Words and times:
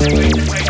wait, 0.00 0.34
wait. 0.48 0.69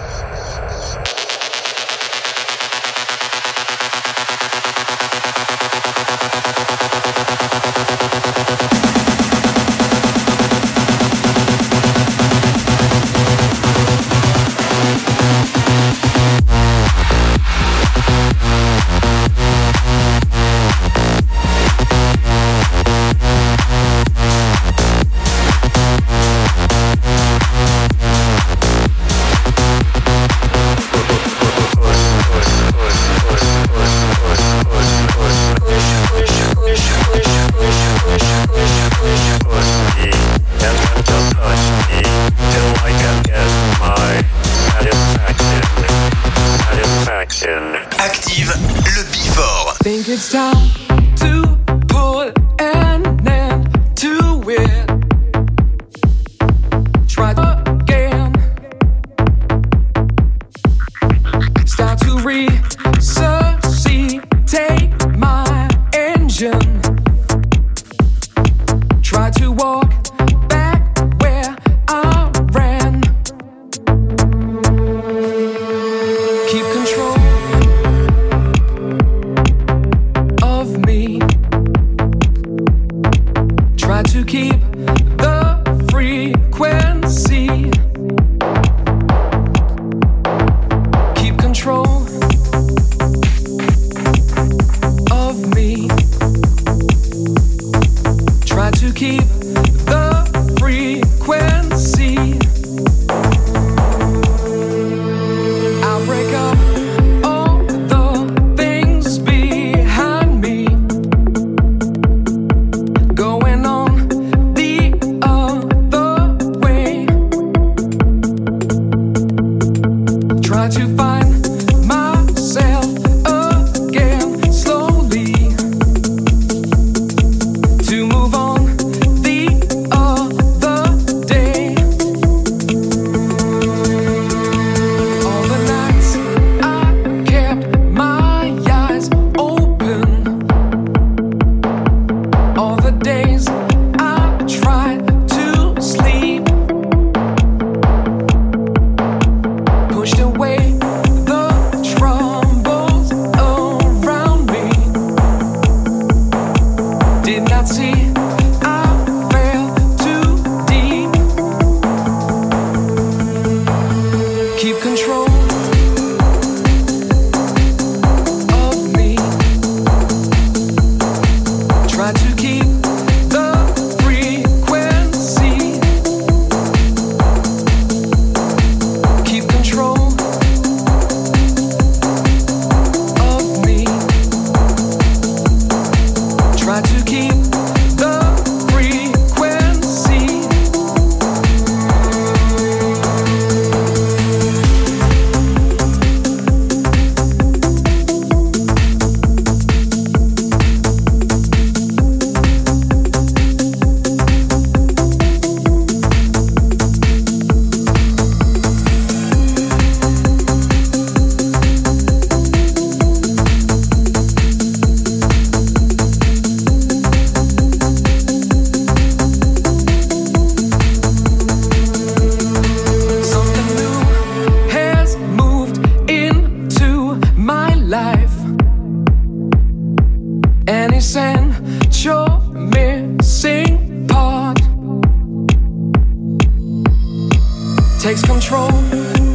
takes 238.11 238.23
control 238.23 238.69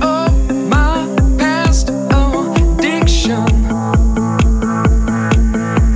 of 0.02 0.50
my 0.68 1.08
past 1.38 1.88
addiction 1.88 3.46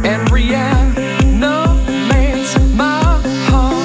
and 0.02 0.30
reanimates 0.32 0.96
my 2.74 3.20
heart. 3.48 3.84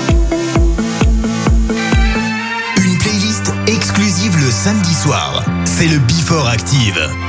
Une 2.77 2.97
playlist 2.99 3.51
exclusive 3.67 4.37
le 4.37 4.49
samedi 4.49 4.93
soir. 4.93 5.43
C'est 5.65 5.87
le 5.87 5.99
Before 5.99 6.47
Active. 6.47 7.24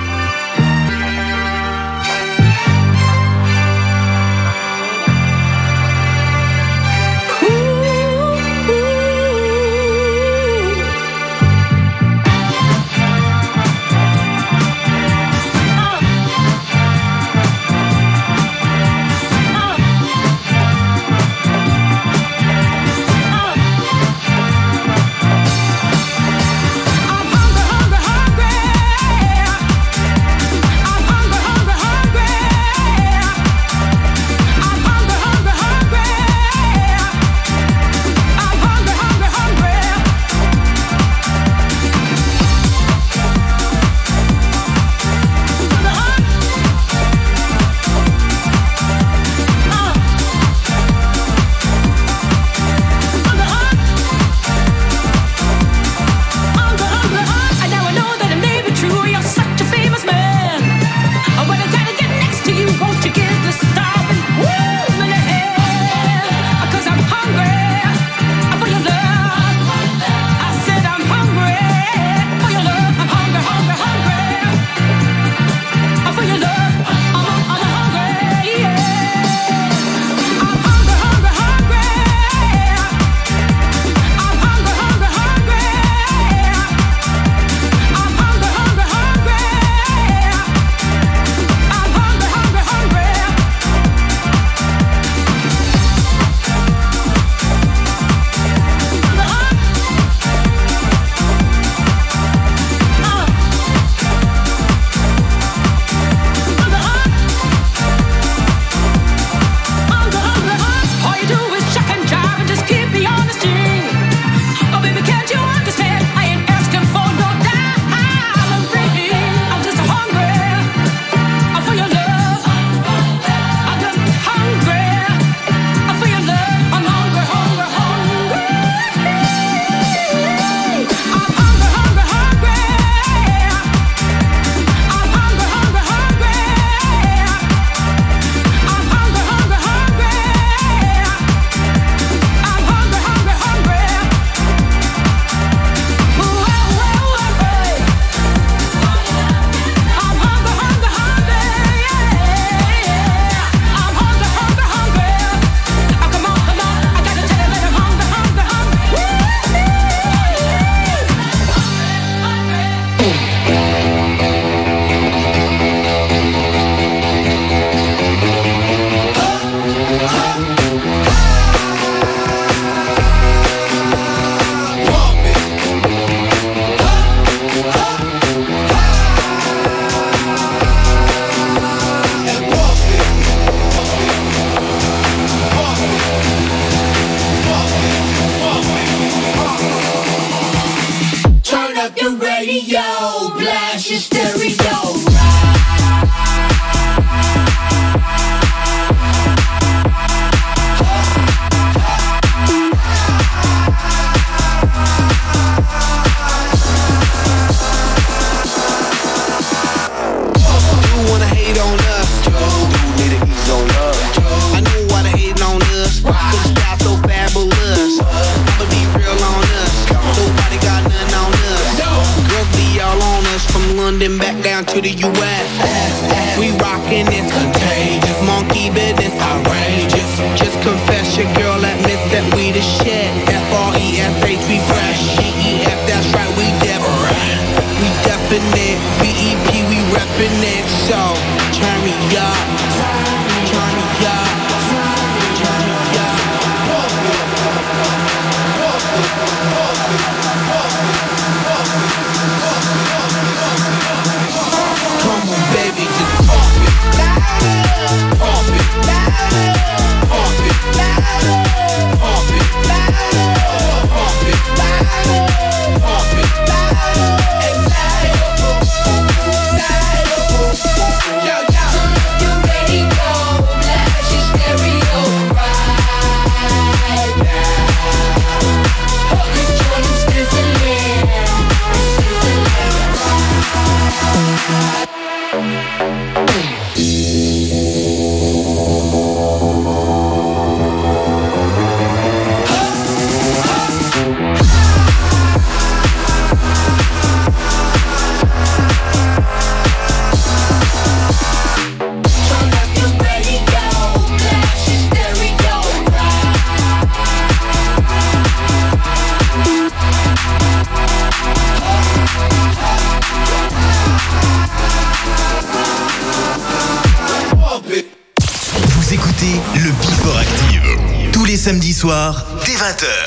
soir, 321.77 322.25
dès 322.47 322.55
20h. 322.55 323.06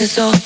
Low, 0.00 0.32
we 0.32 0.43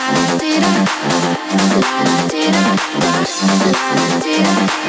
la 0.00 0.10
la 0.12 0.34
dee 0.40 0.58
da, 0.60 0.72
la 1.08 2.02
la 2.08 2.16
dee 2.32 2.50
da, 2.50 2.64
la 3.00 3.94
la 3.94 4.18
dee 4.24 4.42
da. 4.42 4.79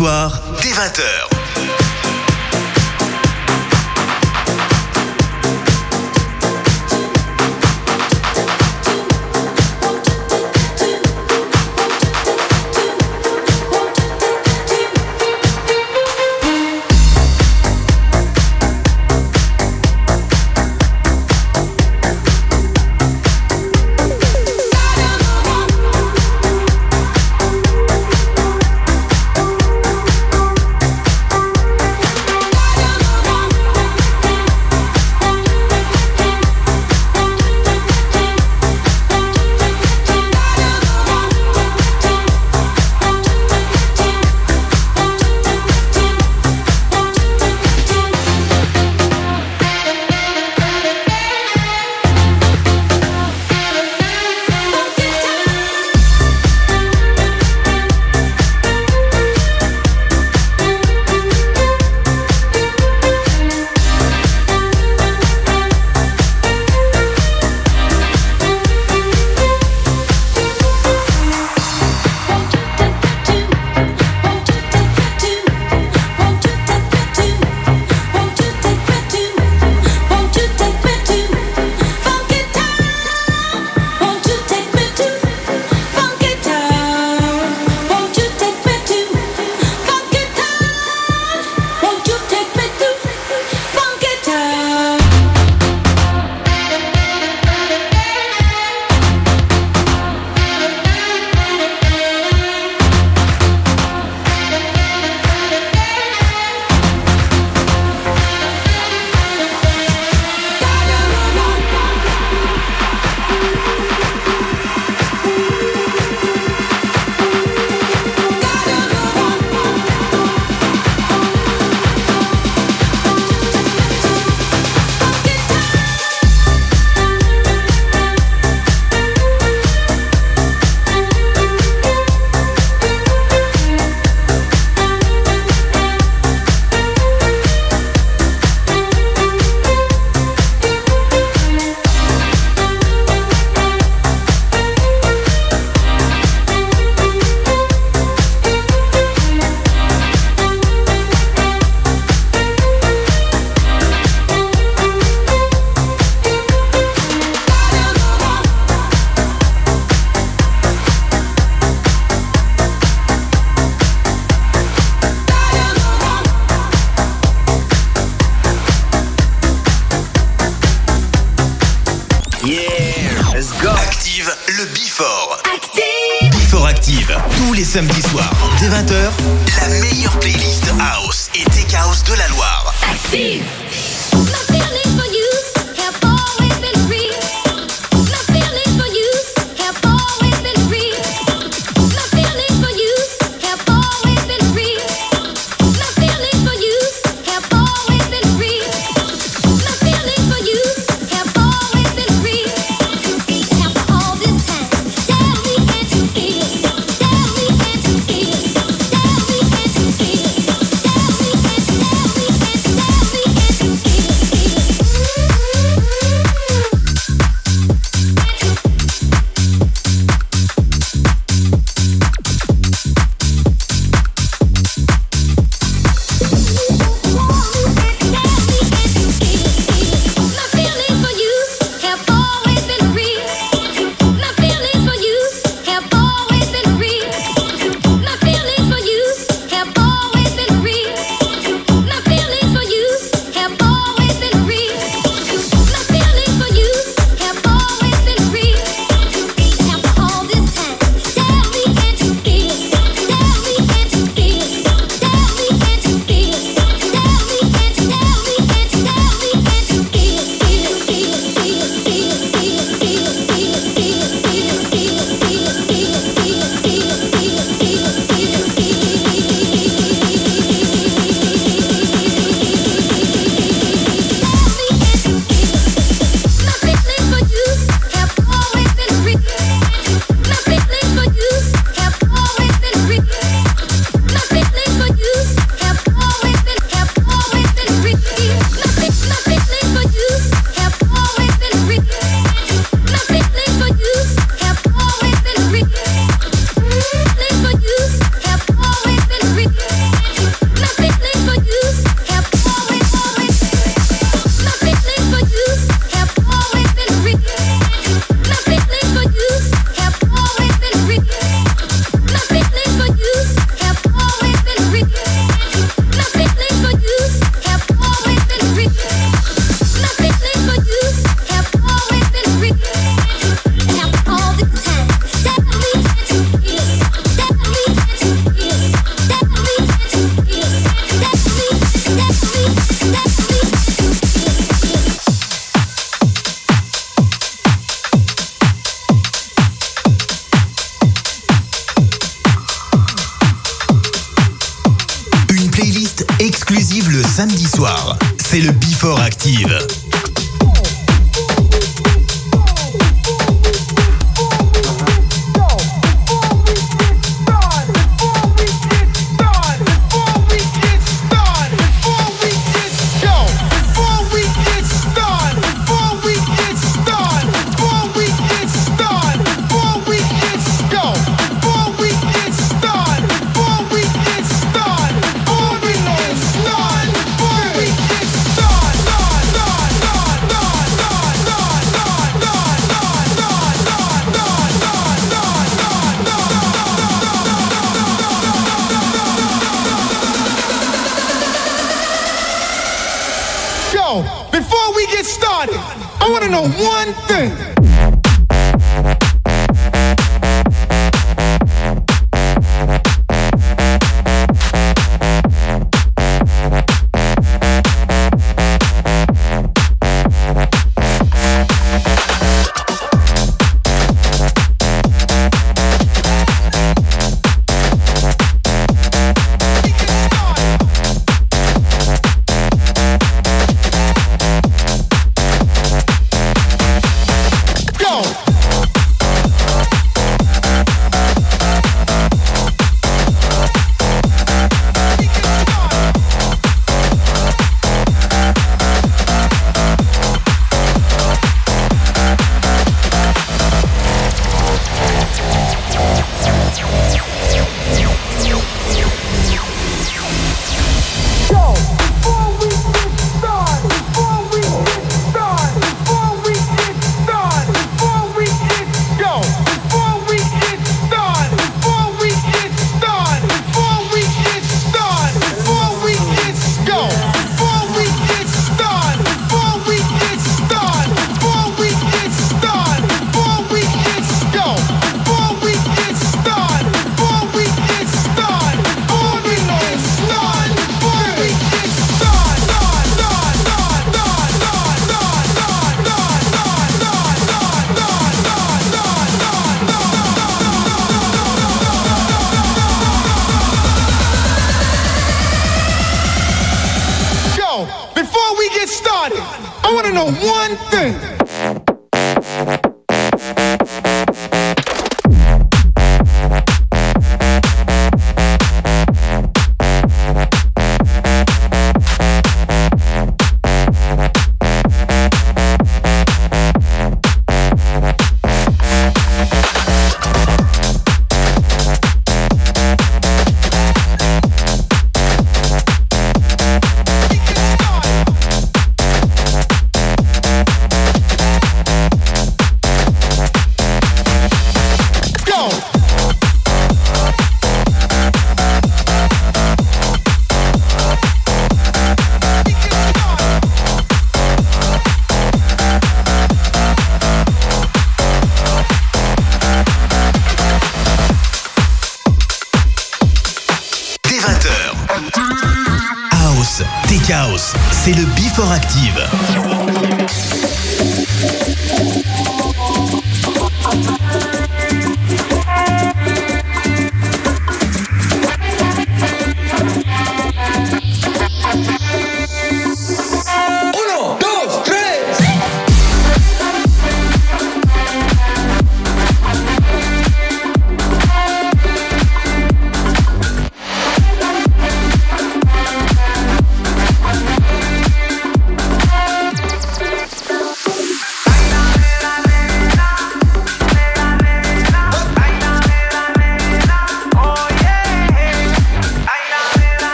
Soir, 0.00 0.39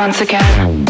once 0.00 0.22
again. 0.22 0.89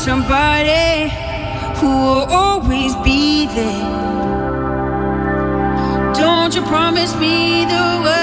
somebody 0.00 1.10
who 1.78 1.86
will 1.86 2.26
always 2.30 2.96
be 3.04 3.46
there. 3.48 3.82
Don't 6.14 6.54
you 6.54 6.62
promise 6.62 7.14
me 7.16 7.66
the 7.66 8.00
world? 8.02 8.19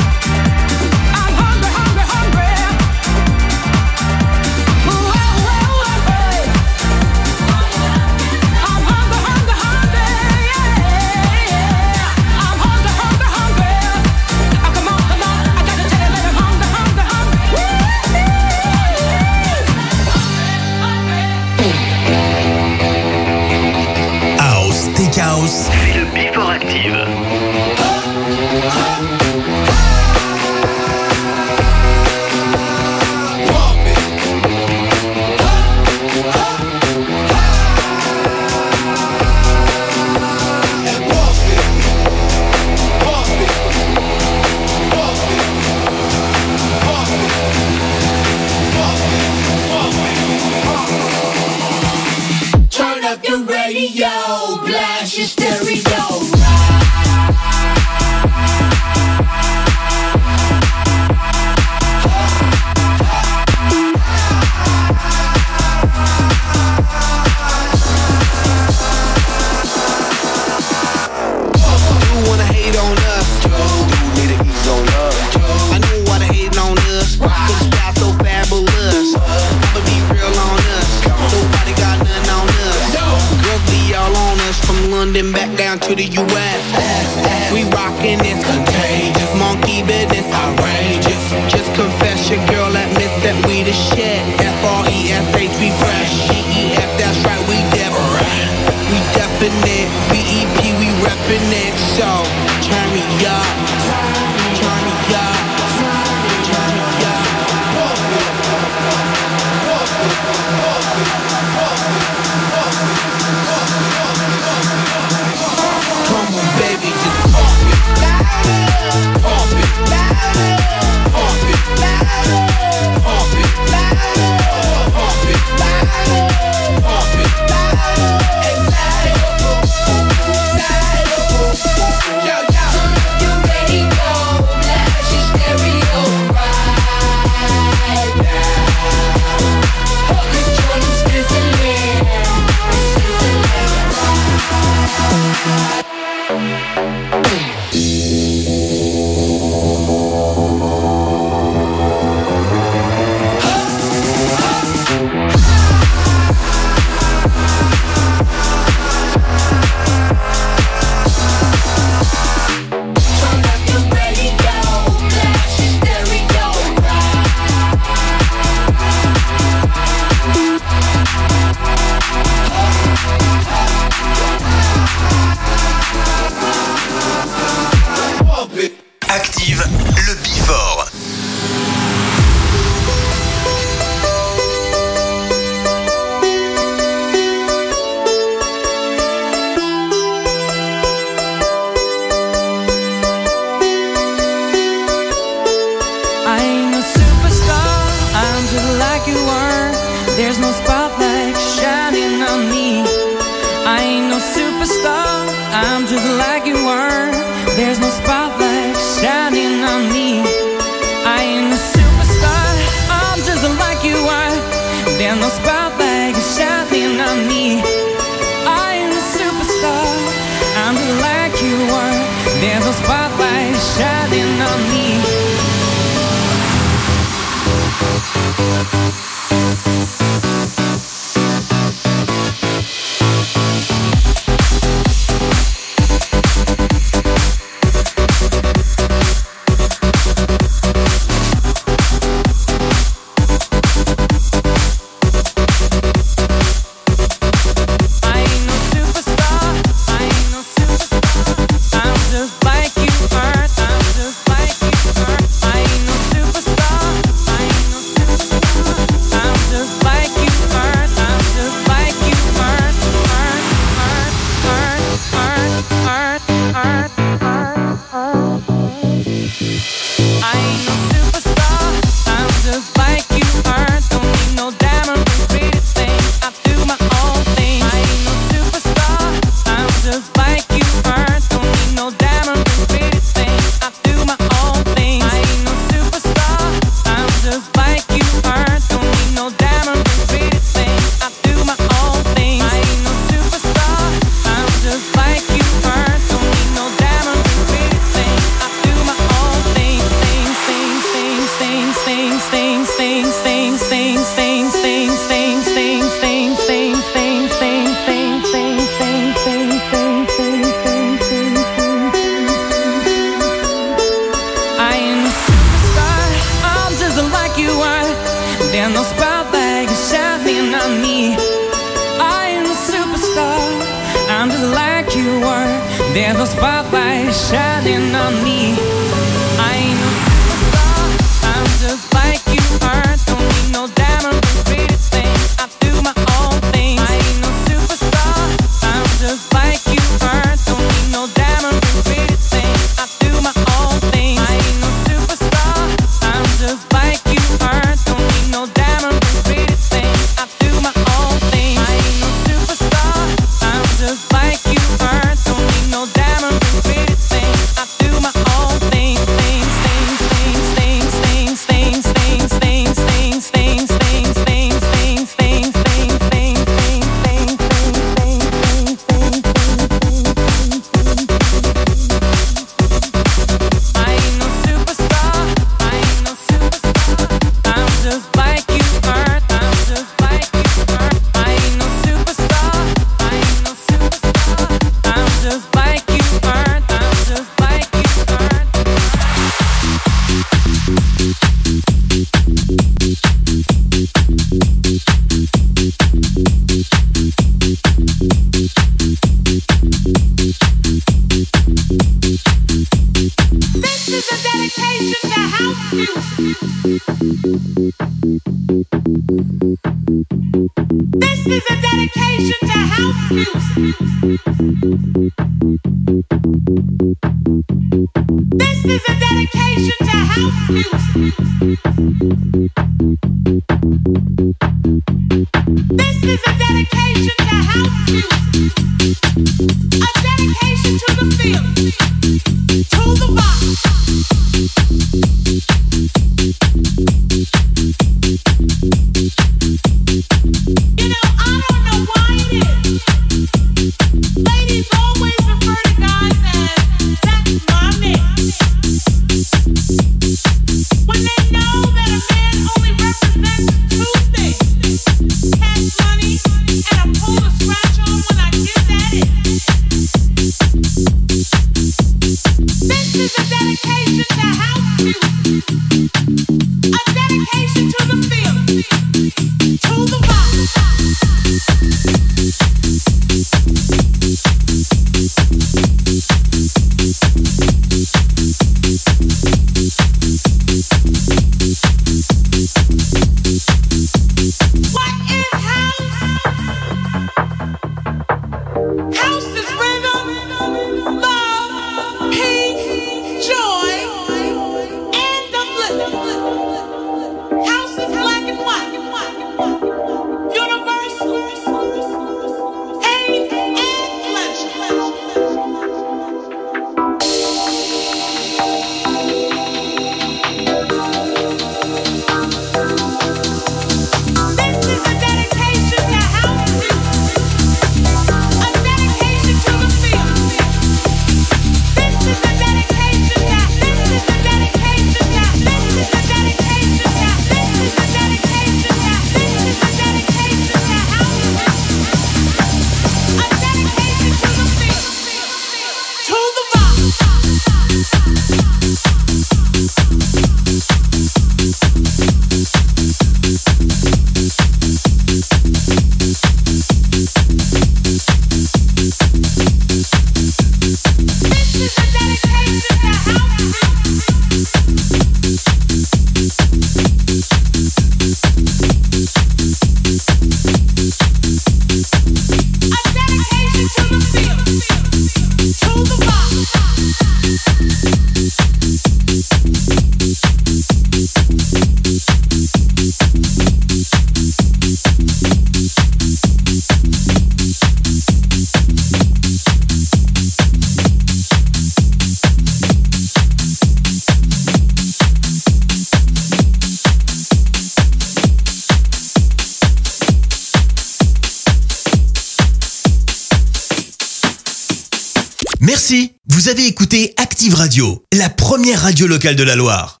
Locale 599.08 599.36
de 599.36 599.44
la 599.44 599.56
Loire. 599.56 600.00